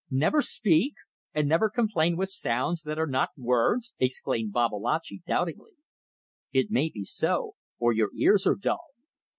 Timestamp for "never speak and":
0.09-1.47